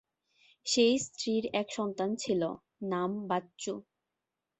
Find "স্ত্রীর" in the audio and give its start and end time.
0.99-1.43